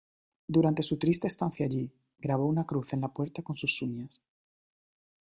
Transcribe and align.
Durante 0.47 0.81
su 0.81 0.97
triste 0.97 1.27
estancia 1.27 1.67
allí, 1.67 1.93
grabó 2.17 2.47
una 2.47 2.65
cruz 2.65 2.91
en 2.93 3.01
la 3.01 3.09
puerta 3.09 3.43
con 3.43 3.55
sus 3.55 3.79
uñas. 3.83 4.23